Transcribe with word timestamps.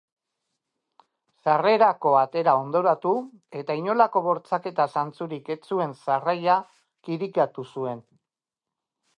Sarrerako 1.41 2.13
atera 2.21 2.55
ondoratu 2.61 3.11
eta 3.61 3.77
inolako 3.81 4.23
bortxaketa 4.29 4.89
zantzurik 4.97 5.55
ez 5.57 5.61
zuen 5.73 5.95
sarraila 6.07 6.57
kirikatu 7.11 7.69
zuen. 7.77 8.07